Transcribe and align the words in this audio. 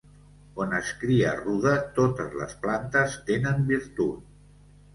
On 0.63 0.71
es 0.77 0.87
cria 1.01 1.33
ruda 1.41 1.75
totes 1.99 2.35
les 2.41 2.57
plantes 2.65 3.21
tenen 3.31 3.65
virtut. 3.71 4.29